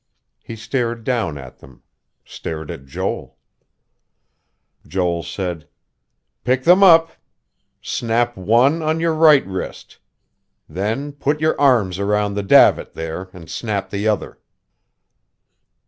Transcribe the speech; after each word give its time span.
He 0.41 0.55
stared 0.55 1.03
down 1.03 1.37
at 1.37 1.59
them, 1.59 1.83
stared 2.25 2.71
at 2.71 2.87
Joel. 2.87 3.37
Joel 4.87 5.21
said: 5.21 5.67
"Pick 6.43 6.63
them 6.63 6.81
up. 6.81 7.11
Snap 7.83 8.35
one 8.35 8.81
on 8.81 8.99
your 8.99 9.13
right 9.13 9.45
wrist. 9.45 9.99
Then 10.67 11.11
put 11.11 11.39
your 11.39 11.55
arms 11.61 11.99
around 11.99 12.33
the 12.33 12.41
davit, 12.41 12.95
there, 12.95 13.29
and 13.31 13.47
snap 13.47 13.91
the 13.91 14.07
other...." 14.07 14.39